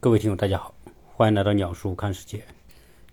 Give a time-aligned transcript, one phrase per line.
[0.00, 0.72] 各位听友，大家好，
[1.08, 2.40] 欢迎来到鸟叔看世界。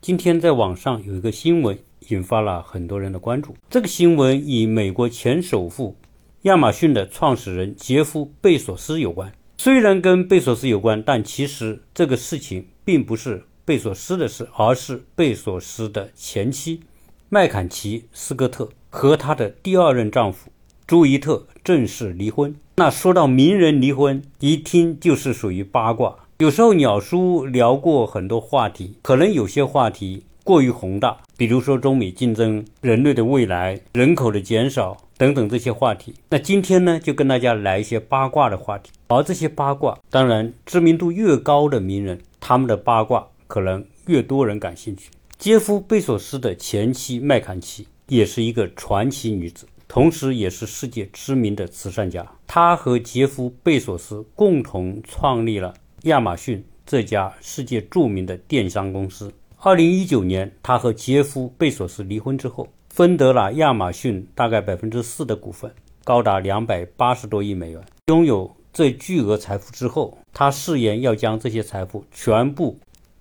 [0.01, 1.75] 今天在网上有一个新闻
[2.09, 3.55] 引发了很多人的关注。
[3.71, 5.97] 这个新闻与美国前首富
[6.43, 9.33] 亚马逊的创始人杰夫·贝索斯有关。
[9.57, 16.81] 虽然跟贝索斯有关，但其实这个事情并不是贝索斯的事，而是贝索斯的前妻
[17.29, 20.51] 麦坎齐·斯科特和他的第二任丈夫
[20.85, 22.55] 朱伊特正式离婚。
[22.75, 26.15] 那说到名人离婚，一听就是属于八卦。
[26.37, 36.13] 有时候鸟叔聊过很多话题，可能有些话题过于宏大，比如说中美竞争、人类的未来、人口的减少等等这些话题。
[36.29, 38.91] 那今天呢，就跟大家来一些八卦的话题。
[39.07, 45.09] 而这些八卦，当然知名度越高的名人，他们的八卦可能越多人感兴趣。
[45.37, 52.29] 杰夫·贝索斯的前妻麦坎齐也是一个传奇女子，同时也是世界知名的慈善家。
[52.45, 55.73] 她和杰夫·贝索斯共同创立了。
[56.05, 67.83] 亚马逊这家世界著名的电商公司，二零一九年，他和杰夫·贝索斯离婚之后，分得了亚马逊大概百分之四的股份，高达两百八十多亿美元。
[68.05, 72.77] 拥有这巨额财富之后，他誓言要将这些财富全部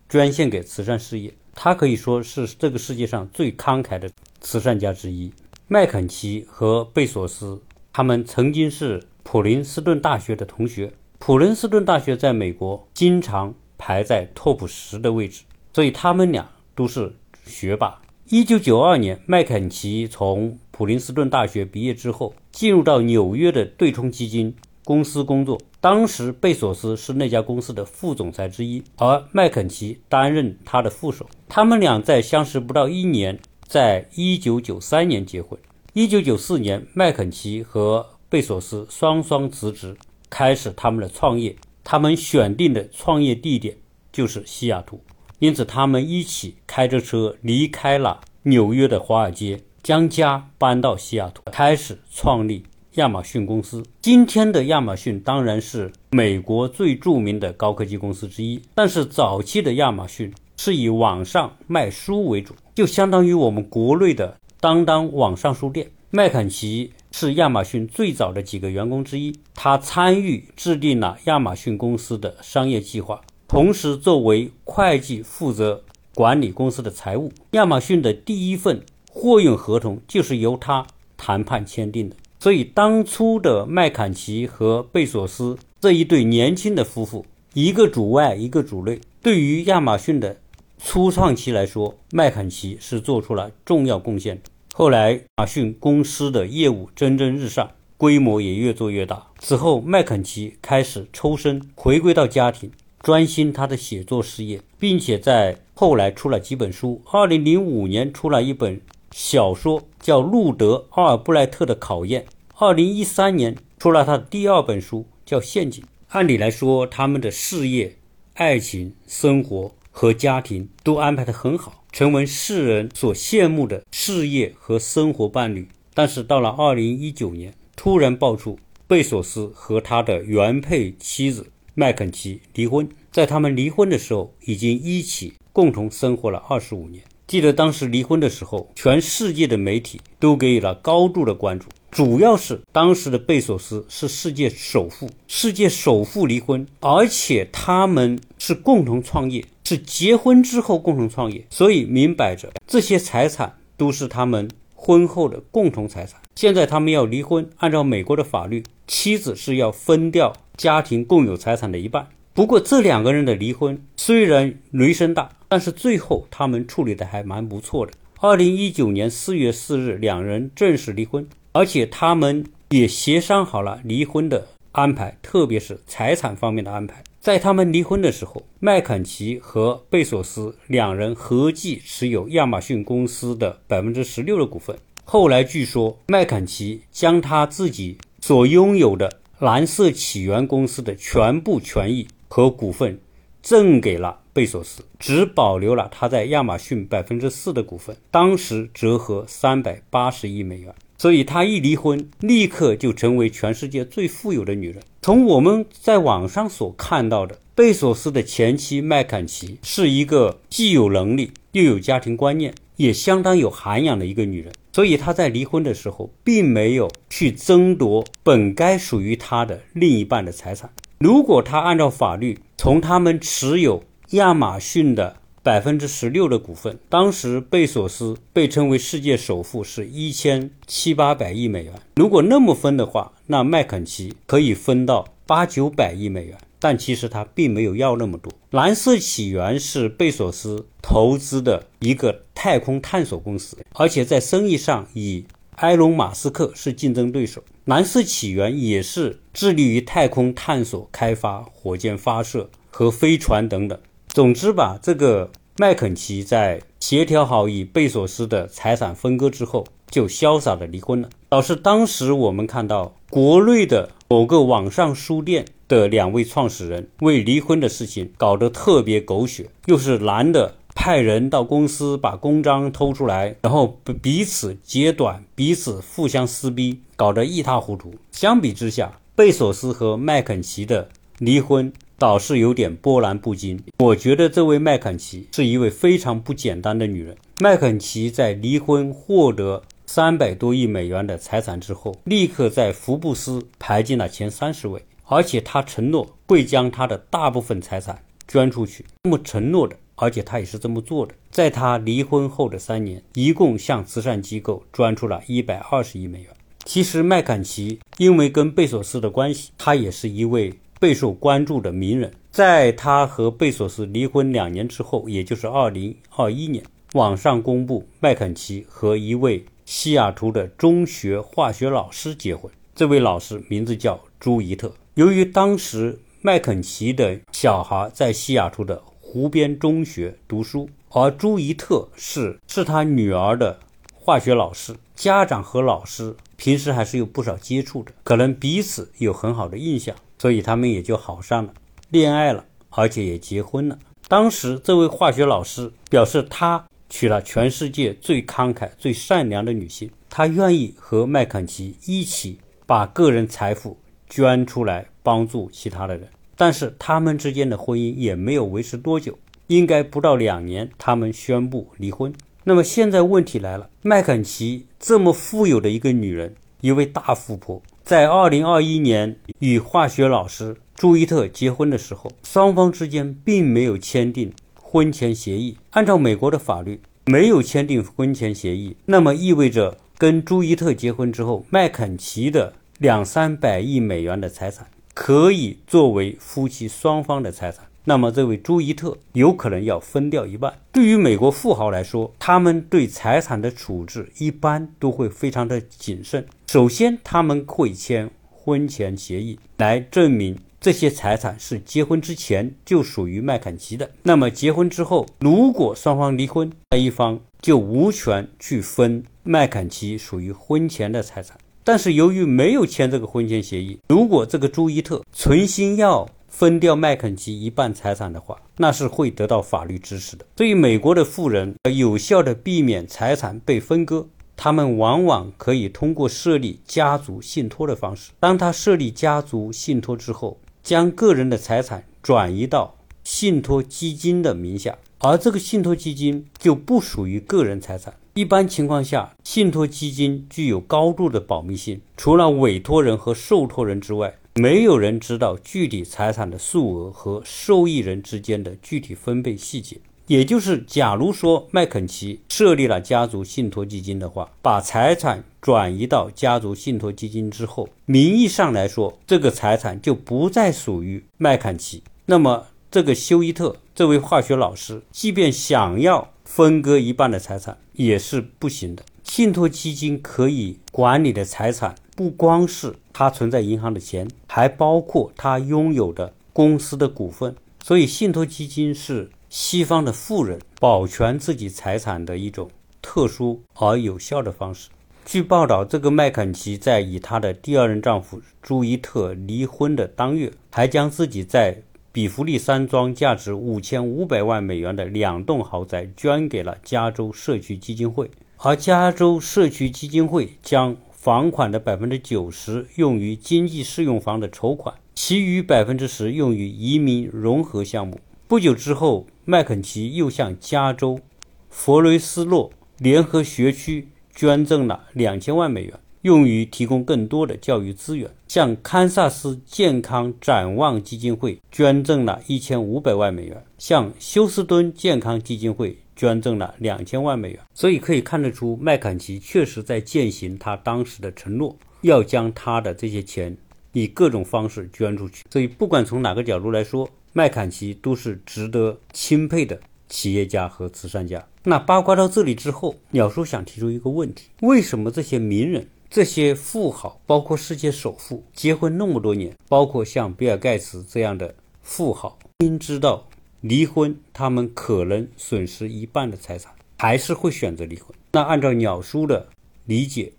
[0.06, 1.32] 捐献给慈善事业。
[1.54, 4.10] 他可以说是这个世界上最慷慨的
[4.42, 5.32] 慈善家之一。
[5.68, 7.62] 麦肯齐和贝索斯，
[7.94, 10.92] 他们曾经是普林斯顿大学的同学。
[11.26, 17.98] 普林斯顿大学在美国经常排在 TOP 十的位置，所以他们俩都是学霸。
[18.28, 25.58] 一九九二年，麦肯齐从普林斯顿大学毕业之后，进入到纽约的对冲基金公司工作。
[25.80, 31.26] 当时，贝索斯是那家公司的副总裁之一，而麦肯齐担任他的副手。
[31.48, 35.58] 他们俩在相识不到一年，在一九九三年结婚。
[35.94, 39.96] 一九九四年，麦肯齐和贝索斯双双辞职。
[40.36, 41.54] 开始他们的创业，
[41.84, 43.76] 他们选定的创业地点
[44.12, 45.00] 就是西雅图，
[45.38, 52.64] 因此他们一起开着车离开了纽约的华尔街，将家搬到西雅图，开始创立
[52.94, 53.80] 亚马逊公司。
[54.00, 65.88] 今天的亚马逊当然是美国最著名的高科技公司之一，但是早期的亚马逊是以网上卖书为主，就相当于我们国内的当当网上书店。
[66.10, 66.92] 麦肯齐。
[67.16, 77.30] 是亚马逊最早的几个员工之一，他参与制定了亚马逊公司的商业计划，同时作为会计负责管理公司的财务。
[77.52, 80.84] 亚马逊的第一份货运合同就是由他
[81.16, 82.16] 谈判签订的。
[82.40, 90.36] 所以，当初的麦坎齐和贝索斯这一对年轻的夫妇，一个主外，一个主内，对于亚马逊的
[90.82, 94.42] 初创期来说，麦坎齐是做出了重要贡献。
[94.76, 99.28] 后来，亚马逊公司的业务蒸蒸日上，规模也越做越大。
[99.38, 107.00] 此后，麦肯齐开始抽身，回归到家庭，专心他的写作事业，并且在后来出了几本书。
[107.12, 108.80] 二零零五年出了一本
[109.12, 112.22] 小说，叫《路德·阿尔布莱特的考验》。
[112.56, 115.84] 二零一三年出了他的第二本书，叫《陷阱》。
[116.08, 117.96] 按理来说，他们的事业、
[118.34, 121.83] 爱情、生活和家庭都安排得很好。
[121.94, 128.58] 成为世人所羡慕的事业和生活伴侣，但是到了二零一九年，突然爆出
[128.88, 132.88] 贝索斯和他的原配妻子麦肯齐离婚。
[133.12, 137.04] 在他们离婚的时候，已经一起共同生活了二十五年。
[137.28, 141.68] 记得当时离婚的时候，全世界的媒体都给予了高度的关注。
[141.94, 156.20] 主要是当时的贝索斯是世界首富，世界首富离婚，而且他们是共同创业，是结婚之后共同创业，所以明摆着这些财产都是他们婚后的共同财产。
[156.34, 162.08] 现在他们要离婚，按照美国的法律，妻子是要分掉家庭共有财产的一半。
[162.32, 167.92] 不过这两个人的离婚虽然雷声大，但是最后他们处理的还蛮不错的。
[168.18, 171.24] 二零一九年四月四日，两人正式离婚。
[171.54, 177.04] 而且他们也协商好了离婚的安排，特别是财产方面的安排。
[177.20, 184.76] 在他们离婚的时候，麦肯齐和贝索斯两人合计持有亚马逊公司的百分之十六的股份。
[185.04, 192.98] 后来据说，麦肯齐将他自己所拥有的蓝色起源公司的全部权益和股份
[193.40, 200.74] 赠给了贝索斯，只保留了他在亚马逊百分之四的股份，当时折合三百八十亿美元。
[201.04, 204.82] 所以，她一离婚，立刻就成为全世界最富有的女人。
[205.02, 214.50] 从我们在网上所看到的，贝索斯的前妻麦坎齐是一个既有能力又有家庭观念，也相当有涵养的一个女人。
[214.72, 220.70] 所以，她在离婚的时候，并没有去争夺本该属于她的另一半的财产。
[220.96, 231.74] 如果他按照法律，从他们持有亚马逊的百分之十六的股份，当时贝索斯被称为世界首富，是一千七八百亿美元。
[231.96, 236.38] 如果那么分的话，那麦肯齐可以分到八九百亿美元。
[236.58, 238.32] 但其实他并没有要那么多。
[238.52, 245.26] 蓝色起源是贝索斯投资的一个太空探索公司，而且在生意上以
[245.56, 247.44] 埃隆·马斯克是竞争对手。
[247.66, 253.78] 蓝色起源也是致力于太空探索、开发、火箭发射和飞船等等。
[254.14, 255.28] 总之吧，这个
[255.58, 261.10] 麦肯齐在协调好与贝索斯的财产分割之后，就潇洒的离婚了。
[261.28, 265.44] 导致当时我们看到国内的某个网上书店。
[265.66, 277.94] 的两位创始人为离婚的事情搞得特别狗血，又是男的派人到公司把公章偷出来，然后彼此截短，彼此互相撕逼，搞得一塌糊涂。
[278.12, 281.72] 相比之下，贝索斯和麦肯齐的离婚
[282.04, 283.58] 倒是有点波澜不惊。
[283.78, 287.16] 我觉得这位麦肯齐是一位非常不简单的女人。
[287.40, 294.84] 麦肯齐在离婚获得三百多亿美元的财产之后，立刻在福布斯排进了前三十位。
[295.06, 297.98] 而且他承诺会将他的大部分财产
[298.28, 301.14] 捐出去，这么承诺的，而且他也是这么做的。
[301.30, 306.28] 在他离婚后的三年，一共向慈善机构捐出了一百二十亿美元。
[306.66, 312.12] 其实麦肯齐因为跟贝索斯的关系，他也是一位备受关注的名人。
[312.30, 322.50] 在他和贝索斯离婚两年之后，也就是二零二一年，网上公布麦肯齐和一位西雅图的中学化学老师结婚。
[322.74, 324.74] 这位老师名字叫朱伊特。
[324.94, 333.60] 由于当时麦肯齐的小孩在西雅图的湖边中学读书，而朱伊特是是他女儿的
[333.94, 339.94] 化学老师，家长和老师平时还是有不少接触的，可能彼此有很好的印象，
[340.24, 341.52] 所以他们也就好上了，
[341.90, 343.78] 恋爱了，而且也结婚了。
[344.08, 353.76] 当时这位化学老师表示，他娶了全世界最慷慨、最善良的女性，他愿意和麦肯齐一起把个人财富。
[354.08, 359.18] 捐出来帮助其他的人，但是他们之间的婚姻也没有维持多久，
[359.48, 362.10] 应该不到两年，他们宣布离婚。
[362.44, 375.58] 那么现在问题来了，麦肯齐这么富有的一个女人，一位大富婆，在二零二一年与化学老师朱伊特结婚的时候，双方之间并没有签订婚前协议。
[375.72, 382.54] 按照美国的法律，没有签订婚前协议，那么意味着跟朱伊特结婚之后，麦肯齐的。
[382.78, 390.52] 两三百亿美元的财产可以作为夫妻双方的财产，那么这位朱伊特有可能要分掉一半。
[390.72, 396.26] 对于美国富豪来说，他们对财产的处置一般都会非常的谨慎。
[396.46, 403.90] 首先，他们会签婚前协议来证明这些财产是结婚之前就属于麦肯齐的。
[404.04, 411.36] 那么结婚之后，如果双方离婚，那一方就无权去分麦肯齐属于婚前的财产。
[411.64, 420.26] 但是由于没有签这个婚前协议，如果这个朱伊特存心要分掉麦肯齐一半财产的话，那是会得到法律支持的。
[420.36, 428.12] 所以，美国的富人要有效的避免财产被分割，他们往往可以通过设立家族信托的方式。
[428.20, 437.94] 当他设立家族信托之后，将个人的财产转移到信托基金的名下，而这个信托基金就不属于个人财产。
[438.14, 449.78] 一般情况下，信托基金具有高度的保密性，除了委托人和受托人之外，没有人知道具体财产的数额和受益人之间的具体分配细节。
[450.06, 461.82] 也就是，假如说麦肯齐设立了家族信托基金的话，把财产转移到家族信托基金之后，名义上来说，这个财产就不再属于麦肯齐。
[462.06, 468.82] 那么，这个休伊特这位化学老师，即便想要，分割一半的财产也是不行的。
[469.02, 477.34] 信托基金可以管理的财产不光是他存在银行的钱，还包括他拥有的公司的股份。
[477.62, 482.48] 所以，信托基金是西方的富人保全自己财产的一种
[482.80, 484.68] 特殊而有效的方式。
[485.04, 491.60] 据报道，这个麦肯齐在与她的第二任丈夫朱伊特离婚的当月，还将自己在
[491.90, 507.98] 比弗利山庄价值五千五百万美元的两栋豪宅捐给了加州社区基金会，而加州社区基金会将房款的百分之九十用于经济适用房的筹款，其余百分之十用于移民融合项目。
[508.26, 511.00] 不久之后，麦肯齐又向加州
[511.48, 515.74] 佛雷斯诺联合学区捐赠了两千万美元。
[516.02, 518.10] 用于提供更多的教育资源。
[518.28, 527.40] 向堪萨斯健康展望基金会捐赠了一千五百万美元，向休斯敦健康基金会捐赠了两千万美元。
[527.54, 533.34] 所以可以看得出，麦肯齐确实在践行他当时的承诺，要将他的这些钱
[533.72, 535.24] 以各种方式捐出去。
[535.30, 541.24] 所以不管从哪个角度来说，麦坎齐都是值得钦佩的企业家和慈善家。
[541.44, 545.68] 那八卦到这里之后，鸟叔想提出一个问题：为什么这些名人？
[545.88, 553.06] 这些富豪，包括世界首富，结婚那么多年，包括像比尔盖茨这样的富豪，明知道
[553.42, 557.96] 离婚，他们可能损失一半的财产，还是会选择离婚。
[558.10, 559.28] 那按照鸟叔的
[559.66, 560.12] 理解，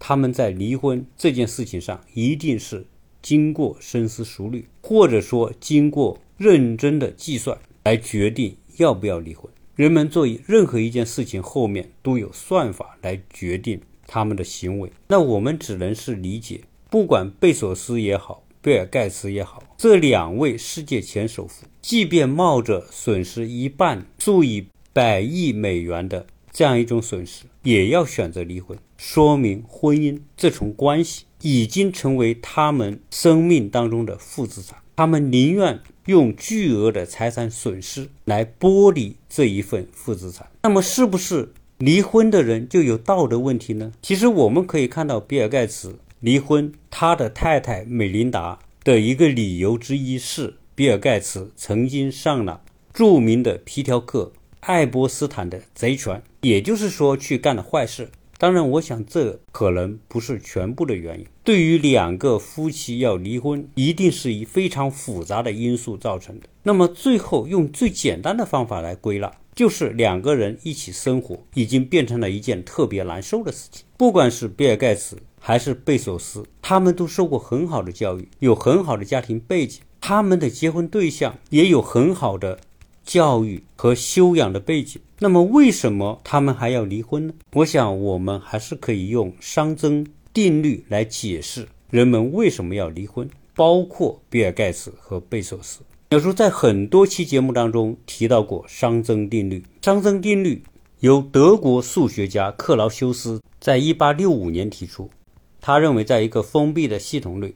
[0.00, 2.84] 他们在离婚这件事情上，一定是
[3.22, 9.52] 经过深思熟虑，或者说经过认真的计算来决定要不要离婚。
[9.76, 13.78] 人们做任何一件事情后面都有算法来决定。
[14.06, 40.46] 他们的行为，那我们只能是理解，不管贝索斯也好，比尔盖茨也好，这两位世界前首富，即便冒着损失一半、数以百亿美元的这样一种损失，也要选择离婚，说明婚姻这重关系已经成为他们生命当中的负资产，他们宁愿用巨额的财产损失来剥离这一份负资产。
[40.60, 41.54] 那么，是不是？
[41.78, 43.92] 离婚的人就有道德问题呢？
[44.02, 52.60] 其实我们可以看到，比尔盖茨离婚，他的太太美琳达的一个理由之一是，比尔盖茨曾经上了
[52.92, 58.10] 著名的皮条客爱波斯坦的贼船，也就是说去干了坏事。
[58.40, 61.26] 当然，我想这可能不是全部的原因。
[61.44, 66.46] 对于两个夫妻要离婚，一定是以非常复杂的因素造成的。
[66.62, 69.30] 那么最后用最简单的方法来归纳。
[69.54, 73.84] 就是两个人一起生活，已经变成了一件特别难受的事情。
[73.98, 82.58] 不管是比尔盖茨还是贝索斯，他们都受过很好的教育，有很好的家庭背景，他们的结婚对象也有很好的
[83.04, 85.00] 教育和修养的背景。
[85.18, 87.34] 那么，为什么他们还要离婚呢？
[87.52, 95.80] 我想，我们还是可以用熵增定律来解释人们为什么要离婚，包括比尔盖茨和贝索斯。
[96.10, 99.62] 有时候在很多期节目当中提到过熵增定律。
[99.82, 100.62] 熵增定律
[101.00, 105.10] 由德国数学家克劳修斯在1865年提出。
[105.60, 107.54] 他认为，在一个封闭的系统内，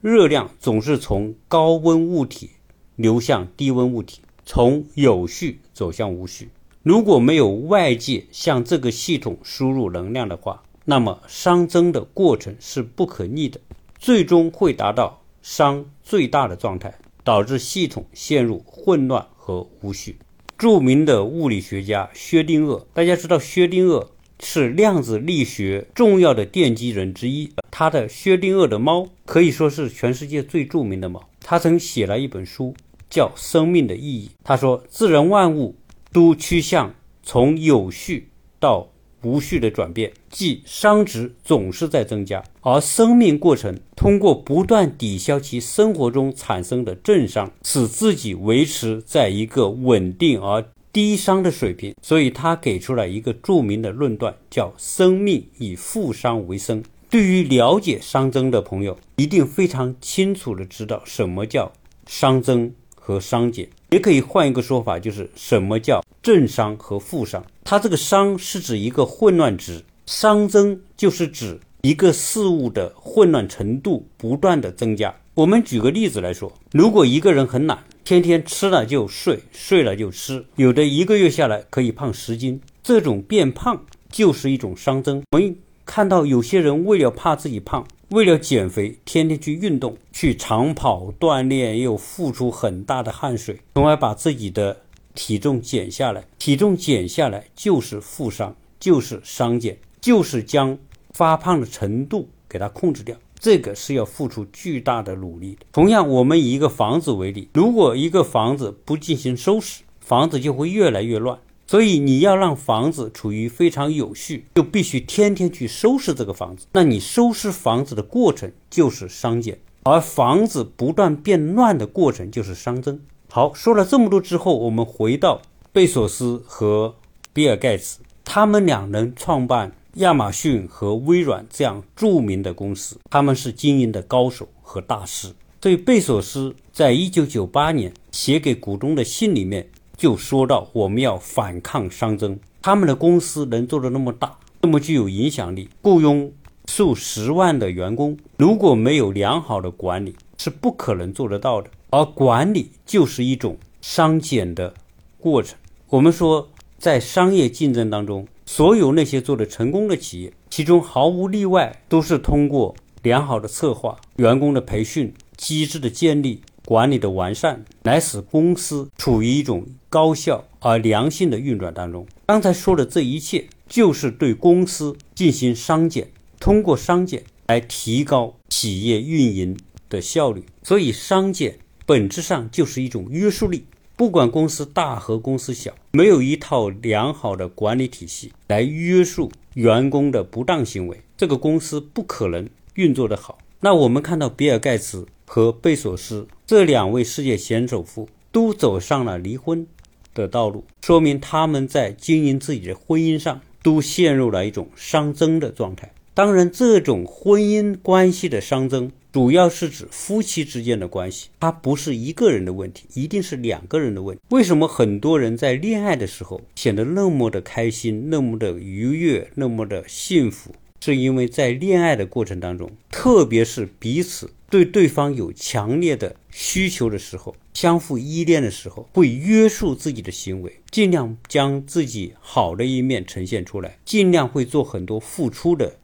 [0.00, 2.50] 热量总是从高温物体
[2.96, 6.48] 流向低温物体，从有序走向无序。
[6.82, 13.60] 如果没有外界向这个系统输入能量的话，那么熵增的过程是不可逆的，
[13.98, 16.94] 最终会达到熵最大的状态。
[17.26, 20.16] 导致系统陷入混乱和无序。
[20.56, 24.06] 著名的物理学家薛定谔，大家知道薛定谔
[24.38, 27.50] 是量子力学重要的奠基人之一。
[27.68, 31.28] 他的薛定谔的猫可以说是全世界最著名的猫。
[31.40, 32.72] 他曾写了一本书
[33.16, 34.26] 叫《生命的意义》。
[34.44, 35.74] 他说，自然万物
[36.12, 38.28] 都趋向从有序
[38.60, 38.88] 到。
[39.22, 51.92] 无序的转变，即熵值总是在增加，而生命过程通过不断抵消其生活中产生的正熵，使自己维持在一个稳定而低熵的水平。
[52.02, 56.84] 所以他给出了一个著名的论断，叫“生命以负熵为生”。
[57.10, 61.72] 对于了解熵增的朋友，一定非常清楚的知道什么叫
[62.06, 62.72] 熵增
[63.06, 63.68] 和熵减。
[63.90, 67.40] 也可以换一个说法，就是什么叫正熵和负熵？
[67.62, 75.14] 它这个熵是指一个混乱值，熵增就是指一个事物的混乱程度不断的增加。
[75.34, 85.22] 我们举个例子来说，如果一个人很懒，天天吃了就睡，睡了就吃，有的一个月下来可以胖十斤，这种变胖就是一种熵增。
[85.30, 87.86] 我们看到有些人为了怕自己胖。
[88.10, 94.76] 为了减肥，天天去运动，去长跑锻炼，又付出很大的汗水，从而把自己的
[95.14, 96.24] 体重减下来。
[96.38, 100.78] 体重减下来就是负伤，就是伤减，就是将
[101.10, 103.16] 发胖的程度给它控制掉。
[103.40, 105.66] 这个是要付出巨大的努力的。
[105.72, 111.36] 同样，我们以一个房子为例，如果一个房子不进行收拾，房子就会越来越乱。
[111.68, 116.66] 所以你要让房子处于非常有序，就必须天天去收拾这个房子。
[116.72, 123.00] 那你收拾房子的过程就是熵减，而房子不断变乱的过程就是熵增。
[123.28, 125.42] 好，说了这么多之后，我们回到
[125.72, 126.94] 贝索斯和
[127.32, 135.32] 比尔盖茨，他们两人创办亚马逊和微软这样著名的公司，他们是经营的高手和大师。
[135.60, 139.68] 所以贝索斯在一九九八年写给股东的信里面。
[139.96, 146.30] 就说到我们要反抗商增，他们的公司能做的那么大，那么具有影响力，雇佣
[146.66, 151.70] 数十万的员工，如果没有良好的管理，是不可能做得到的。
[151.90, 154.74] 而管理就是一种商检的
[155.18, 155.56] 过程。
[155.88, 156.48] 我们说，
[156.78, 172.04] 在商业竞争当中，所有那些做的成功的企业，其中毫无例外都是通过良好的策划、员工的培训、机制的建立、管理的完善，来使公司处于一种高效而良性的运转当中。
[172.26, 179.56] 刚才说的这一切，就是对公司进行商检，通过商检来提高企业运营
[179.88, 180.44] 的效率。
[180.64, 183.64] 所以，商检本质上就是一种约束力。
[183.94, 193.38] 不管公司大和公司小，没有一套良好的管理体系来约束员工的不当行为，这个公司不可能运作得好。
[193.60, 199.66] 那我们看到比尔盖茨和贝索斯这两位世界前首富都走上了离婚
[200.14, 205.92] 的道路，说明他们在经营自己的婚姻上都陷入了一种熵增的状态。
[206.14, 208.90] 当然，这种婚姻关系的熵增。
[209.12, 214.22] 主要是指夫妻之间的关系，它不是一个人的问题，一定是两个人的问题。
[214.28, 220.54] 为什么很多人在恋爱的时候显得那么的开心，那么的愉悦，那么的幸福？
[220.82, 235.76] 是因为在恋爱的过程当中，特别是彼此对对方有强烈的需求的时候，相互依恋的时候，会约束自己的行为，尽量将自己好的一面呈现出来，尽量会做很多付出的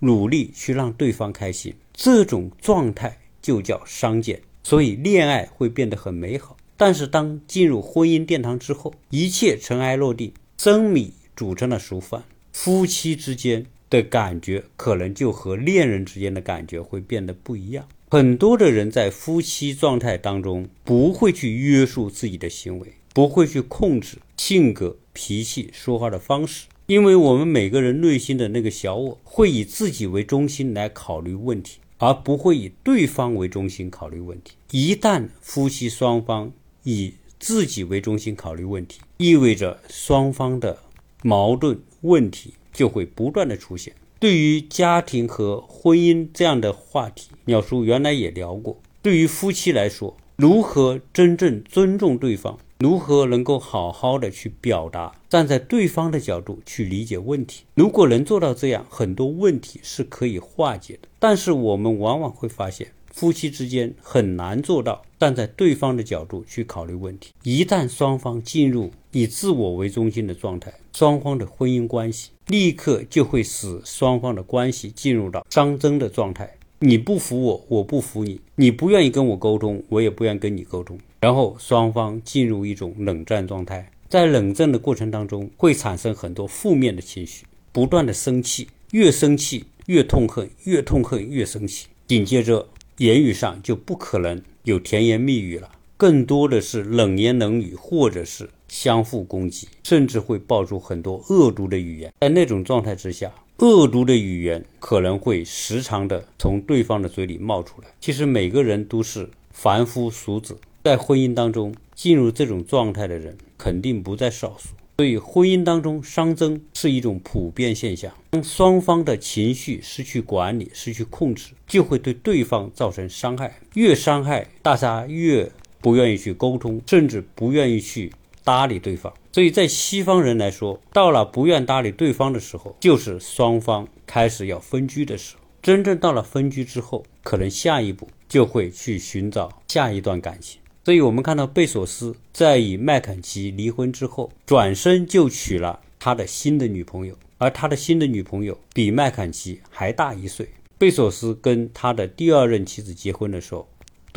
[0.00, 1.72] 努力去让对方开心。
[1.92, 6.56] 这种状态就叫商检，所以恋爱会变得很美好。
[6.76, 17.88] 但是当进入婚姻殿堂之后，一切尘埃落定，生米煮成了熟饭，夫妻之间的感觉可能就和恋人之间的感觉会变得不一样。
[18.10, 26.66] 很多的人在夫妻状态当中不会去约束自己的行为，不会去控制性格、脾气、说话的方式。
[26.86, 31.78] 因为我们每个人内心的那个小我会以自己为中心来考虑问题。
[32.00, 34.52] 而不会以对方为中心考虑问题。
[34.70, 36.52] 一旦夫妻双方
[36.84, 40.78] 以自己为中心考虑问题，意味着双方的
[41.24, 43.92] 矛盾问题就会不断的出现。
[44.20, 48.80] 对于家庭和婚姻这样的话题，鸟叔原来也聊过。
[49.00, 52.58] 对于夫妻来说，如何真正尊重对方？
[52.80, 57.62] 如何能够好好的去表达，站在对方的角度去理解问题？
[57.74, 61.08] 如果能做到这样，很多问题是可以化解的。
[61.20, 67.32] 但是我们往往会发现，夫妻之间很难做到站在对方的角度去考虑问题。
[67.44, 76.52] 一旦双方进入以自我为中心的状态，双方的婚姻关系立刻就会使双方的关系进入到熵增的状态。
[76.80, 80.98] 你不服我，我不服你；你不愿意跟我沟通，我也不愿跟你沟通。
[81.20, 91.86] 然后双方进入一种冷战状态，在冷战的过程当中，会产生很多负面的情绪，不断的生气，越生气越痛恨，越痛恨越生气。
[92.08, 102.10] 紧接着，言语上就不可能有甜言蜜语了，更多的是冷言冷语，或者是相互攻击，甚至会爆出很多恶毒的语言。
[102.20, 103.30] 在那种状态之下。
[103.58, 107.88] 恶毒的语言可能会时常的从对方的嘴里冒出来。
[108.00, 114.68] 其实每个人都是凡夫俗子，在婚姻当中进入这种状态的人肯定不在少数。
[114.98, 118.12] 所以婚姻当中熵增是一种普遍现象。
[118.30, 123.58] 当双方的情绪失去管理、失去控制，就会对对方造成伤害。
[123.74, 128.12] 越伤害，大家越不愿意去沟通，甚至不愿意去
[128.44, 129.12] 搭理对方。
[129.32, 135.42] 所以在西方人来说，到了不愿搭理对方的时候，就是双方开始要分居的时候。
[135.62, 140.60] 真正到了分居之后，可能下一步就会去寻找下一段感情。
[140.84, 150.48] 所以我们看到贝索斯在与麦肯齐离婚之后，转身就娶了他的新的女朋友，而他的新的女朋友比麦肯齐还大一岁。
[150.78, 153.68] 贝索斯跟他的第二任妻子结婚的时候。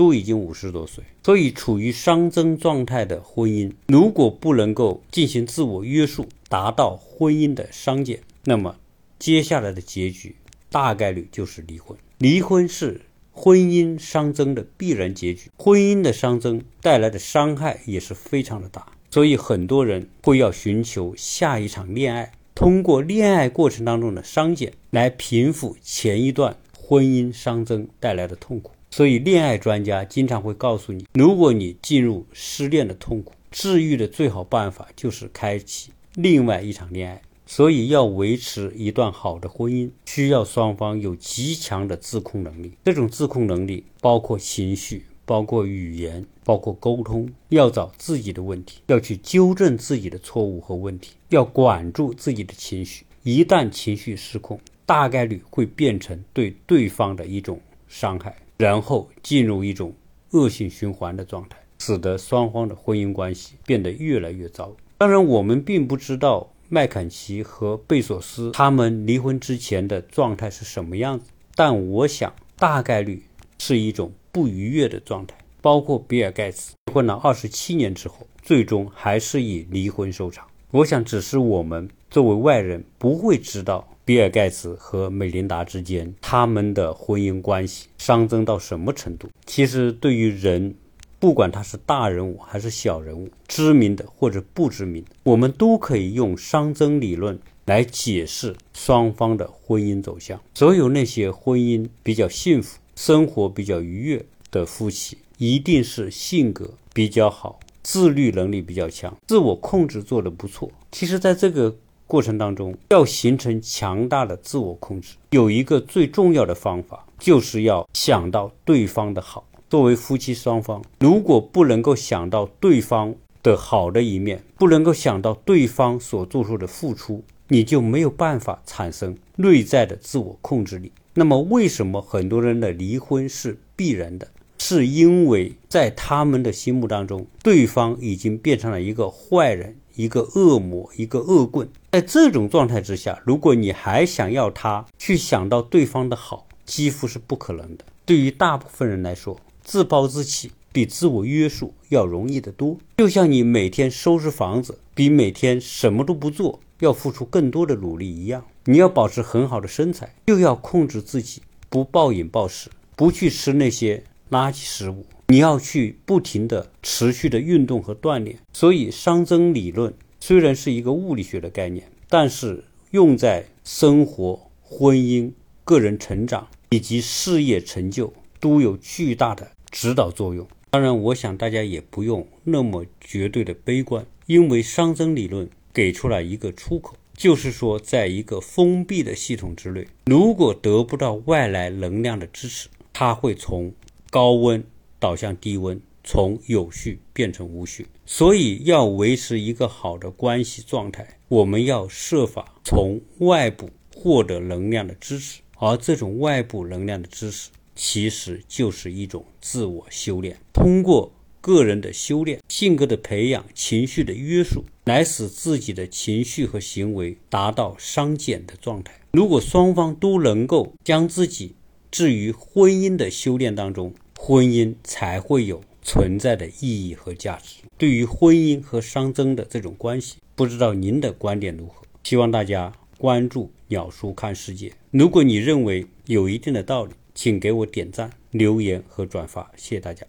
[0.01, 8.77] 都已经五十多岁，所以处于熵增状态的婚姻，如果不能够进行自我约束，达到婚姻的熵减，那么
[9.19, 10.35] 接下来的结局
[10.71, 11.95] 大概率就是离婚。
[12.17, 28.71] 离婚是婚姻熵增的必然结局，婚姻的熵增带来的伤害也是非常的大，所以很多人会要寻求下一场恋爱，通过恋爱过程当中的熵减来平复前一段婚姻熵增带来的痛苦。
[28.91, 37.21] 所以，恋爱专家经常会告诉你，如果你进入失恋的痛苦，治愈的最好办法就是开启另外一场恋爱。
[37.45, 42.73] 所以，要维持一段好的婚姻，需要双方有极强的自控能力。
[42.83, 47.29] 这种自控能力包括情绪，包括语言，包括沟通。
[47.47, 53.05] 要找自己的问题，要去纠正自己的错误和问题，要管住自己的情绪。
[53.23, 59.91] 一旦情绪失控，大概率会变成对对方的一种伤害，然后进入一种
[60.33, 64.71] 恶性循环的状态，使得双方的婚姻关系变得越来越糟。
[64.99, 73.23] 当然，我们并不知道麦肯齐和贝索斯他们离婚之前的状态是什么样子，但我想大概率
[73.57, 75.35] 是一种不愉悦的状态。
[75.59, 80.45] 包括比尔盖茨结婚了二十七年之后，最终还是以离婚收场。
[80.69, 89.29] 我想，只是我们作为外人不会知道比尔盖茨和美琳达之间他们的婚姻关系熵增到什么程度。
[89.45, 90.75] 其实，对于人，
[91.17, 100.37] 不管他是大人物还是小人物，知名的或者不知名，我们都可以用熵增理论来解释双方的婚姻走向。
[100.55, 105.17] 所有那些婚姻比较幸福、生活比较愉悦的夫妻。
[105.37, 110.69] 一定是性格比较好，自律能力比较强，自我控制做得不错。
[110.91, 111.73] 其实，在这个
[112.11, 119.47] 过程当中，要形成强大的自我控制，有一个最重要的方法，就是要想到对方的好。
[119.69, 130.91] 作为夫妻双方，如果不能够想到对方的好的一面，不能够想到对方所做出的付出，你就没有办法产生内在的自我控制力。
[131.13, 134.27] 那么，为什么很多人的离婚是必然的？
[134.57, 141.69] 是因为在他们的心目当中，对方已经变成了一个坏人、一个恶魔、一个恶棍。
[141.91, 147.83] 在这种状态之下，如果你还想要他去想到对方的好，几乎是不可能的。
[148.05, 152.77] 对于大部分人来说，自暴自弃比自我约束要容易得多。
[152.97, 158.45] 就像你每天收拾房子，比每天什么都不做要付出更多的努力一样。
[158.63, 164.03] 你要保持很好的身材，又要控制自己不暴饮暴食，不去吃那些。
[164.29, 168.37] 垃圾食物，你要去不停的、持续的运动和锻炼。
[168.53, 169.93] 所以，熵增理论
[170.23, 175.31] 虽然是一个物理学的概念，但是用在生活、婚姻、
[175.65, 180.47] 个人成长以及事业成就都有巨大的指导作用。
[180.69, 193.73] 当然，我想大家也不用那么绝对的悲观，因为熵增理论给出了一个出口，就是说，在一个封闭的系统之内，如果得不到外来能量的支持，它会从
[194.11, 194.63] 高温
[194.99, 210.37] 导向低温，从有序变成无序，所以要维持一个好的关系状态，我们要设法从外部获得能量的支持，而这种外部能量的支持，其实就是一种自我修炼。
[210.51, 218.93] 通过个人的修炼、性格的培养、情绪的约束，来使自己的情绪和行为达到商减的状态。
[219.13, 221.55] 如果双方都能够将自己
[221.89, 227.61] 置于婚姻的修炼当中，婚姻才会有存在的意义和价值。
[227.77, 231.83] 对于婚姻和熵增的这种关系，不知道您的观点如何？
[232.03, 234.71] 希望大家关注鸟叔看世界。
[234.91, 240.05] 如果你认为有一定的道理，请给我点赞、留言和转发，谢谢大家。